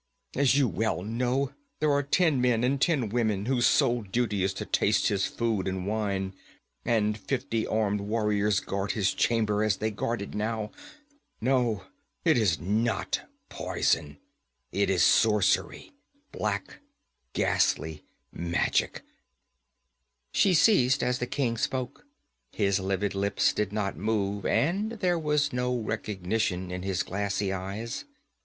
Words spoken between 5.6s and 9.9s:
and wine, and fifty armed warriors guard his chamber as